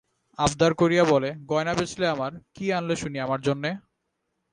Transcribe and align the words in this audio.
আবদার 0.39 0.71
করিয়া 0.73 1.03
বলে, 1.05 1.29
গয়না 1.45 1.73
বেচলে 1.73 2.05
আমার, 2.07 2.31
কী 2.55 2.65
আনলে 2.71 2.95
শুনি 2.95 3.17
আমার 3.19 3.39
জন্যে? 3.41 3.69